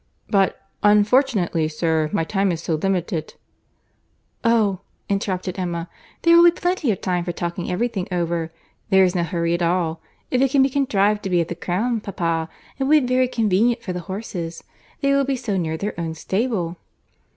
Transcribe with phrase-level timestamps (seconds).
[0.31, 3.35] "But, unfortunately, sir, my time is so limited—"
[4.43, 5.89] "Oh!" interrupted Emma,
[6.23, 8.51] "there will be plenty of time for talking every thing over.
[8.89, 10.01] There is no hurry at all.
[10.31, 13.27] If it can be contrived to be at the Crown, papa, it will be very
[13.27, 14.63] convenient for the horses.
[15.01, 16.77] They will be so near their own stable."